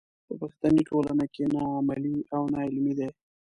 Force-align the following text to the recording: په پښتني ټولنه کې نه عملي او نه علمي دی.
په 0.27 0.33
پښتني 0.41 0.81
ټولنه 0.89 1.25
کې 1.33 1.43
نه 1.53 1.61
عملي 1.77 2.17
او 2.35 2.41
نه 2.53 2.59
علمي 2.67 2.93
دی. 2.99 3.09